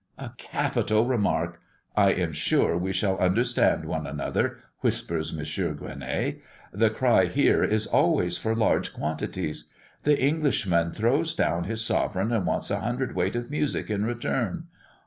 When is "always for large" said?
7.85-8.93